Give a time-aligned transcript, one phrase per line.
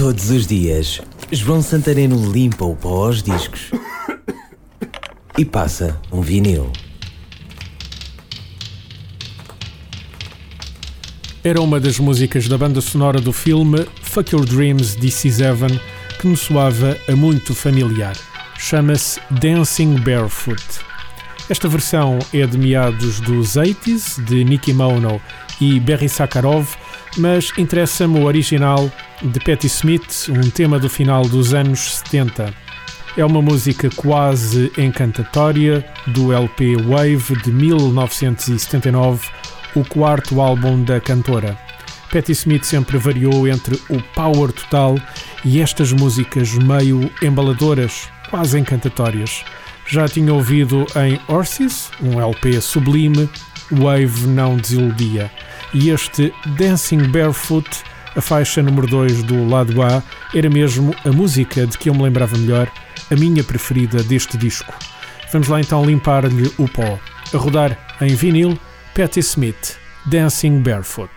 [0.00, 0.98] Todos os dias,
[1.30, 3.70] João Santareno limpa o pó aos discos
[5.36, 6.72] e passa um vinil.
[11.44, 15.78] Era uma das músicas da banda sonora do filme Fuck Your Dreams, This Is Heaven,
[16.18, 18.16] que me soava a muito familiar.
[18.58, 20.64] Chama-se Dancing Barefoot.
[21.50, 25.20] Esta versão é de meados dos 80s, de Nicky Mono
[25.60, 26.74] e Barry Sakharov,
[27.16, 28.90] mas interessa-me o original
[29.22, 32.52] de Patti Smith, um tema do final dos anos 70.
[33.16, 39.28] É uma música quase encantatória do LP Wave de 1979,
[39.74, 41.58] o quarto álbum da cantora.
[42.12, 44.98] Patti Smith sempre variou entre o power total
[45.44, 49.44] e estas músicas meio embaladoras, quase encantatórias.
[49.86, 53.28] Já tinha ouvido em Horses, um LP sublime,
[53.72, 55.30] Wave não desiludia.
[55.72, 57.68] E este Dancing Barefoot,
[58.16, 60.02] a faixa número 2 do lado A,
[60.34, 62.70] era mesmo a música de que eu me lembrava melhor,
[63.10, 64.72] a minha preferida deste disco.
[65.32, 66.98] Vamos lá então limpar-lhe o pó.
[67.32, 68.58] A rodar em vinil,
[68.94, 71.10] Patti Smith, Dancing Barefoot.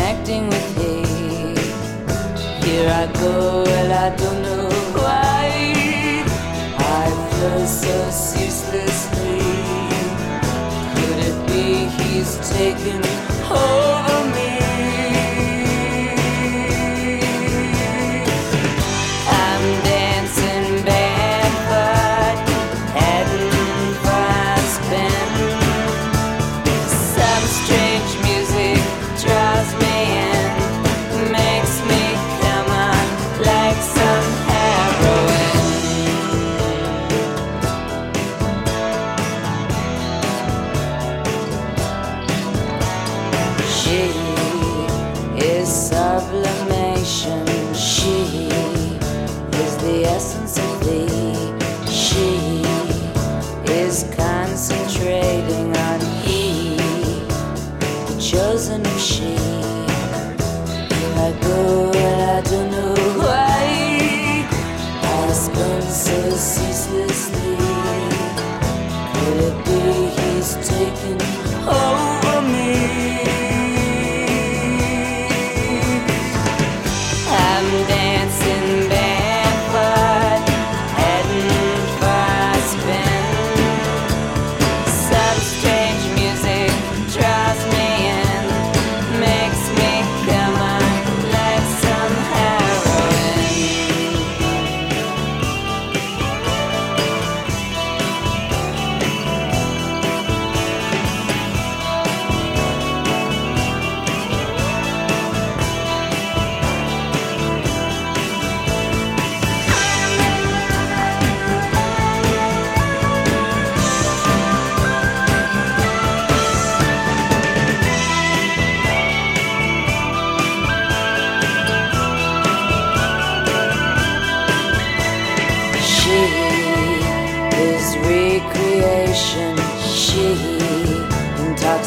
[0.00, 1.58] connecting with hate.
[2.64, 6.24] Here I go, and I don't know why.
[6.78, 9.40] I feel so ceaselessly.
[10.96, 11.64] Could it be
[12.02, 13.02] he's taken
[13.44, 13.99] hold?
[43.90, 43.96] She
[45.44, 47.44] is sublimation.
[47.74, 48.46] She
[49.58, 51.34] is the essence of thee.
[51.90, 52.62] She
[53.72, 56.76] is concentrating on he,
[58.06, 59.49] the chosen of she.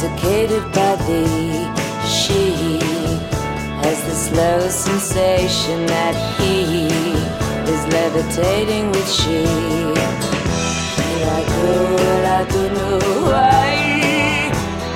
[0.00, 1.66] Intoxicated by thee.
[2.06, 2.78] She
[3.82, 6.86] has the slow sensation that he
[7.72, 9.44] is levitating with she.
[12.40, 14.50] I don't know why.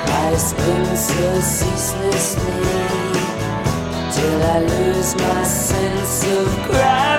[0.06, 2.62] I spin so ceaselessly
[4.14, 7.13] till I lose my sense of gravity.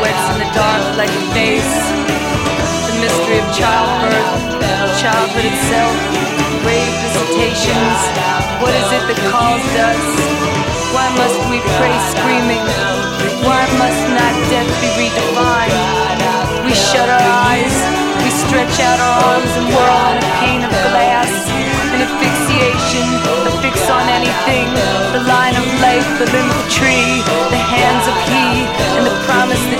[0.00, 1.76] Sweats in the dark like a face.
[2.88, 4.32] The mystery of childbirth,
[4.96, 5.92] childhood itself,
[6.64, 8.00] grave visitations.
[8.64, 10.04] What is it that calls us?
[10.96, 12.64] Why must we pray screaming?
[13.44, 15.76] Why must not death be redefined?
[16.64, 17.76] We shut our eyes,
[18.24, 21.28] we stretch out our arms and whirl on a pane of glass.
[21.92, 23.08] An asphyxiation,
[23.44, 24.70] a fix on anything.
[25.12, 27.20] The line of life, the limb of a tree,
[27.50, 28.62] the hands of he,
[28.96, 29.79] and the promise that